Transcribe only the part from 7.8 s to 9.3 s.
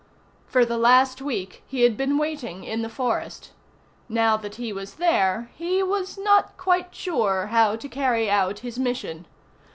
carry out his mission.